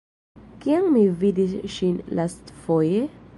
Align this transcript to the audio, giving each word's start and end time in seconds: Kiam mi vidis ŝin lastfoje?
Kiam 0.63 0.87
mi 0.95 1.03
vidis 1.25 1.53
ŝin 1.75 2.01
lastfoje? 2.21 3.05